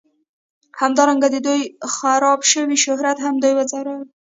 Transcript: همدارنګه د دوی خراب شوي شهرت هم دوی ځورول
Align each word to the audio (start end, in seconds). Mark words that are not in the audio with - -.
همدارنګه 0.79 1.27
د 1.31 1.35
دوی 1.47 1.61
خراب 1.95 2.39
شوي 2.51 2.77
شهرت 2.85 3.17
هم 3.25 3.35
دوی 3.43 3.53
ځورول 3.71 4.03